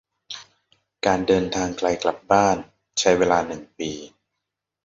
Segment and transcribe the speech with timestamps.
[1.05, 2.57] การเดินทางไกลกลับบ้าน
[2.99, 3.91] ใช้เวลาหนึ่งปี